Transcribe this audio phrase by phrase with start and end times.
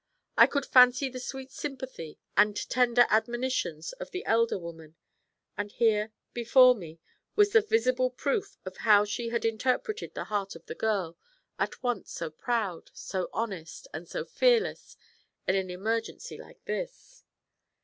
[0.35, 4.95] I could fancy the sweet sympathy and tender admonitions of the elder woman;
[5.55, 6.99] and here, before me,
[7.35, 11.19] was the visible proof of how she had interpreted the heart of the girl,
[11.59, 14.97] at once so proud, so honest, and so fearless
[15.47, 17.23] in an emergency like this.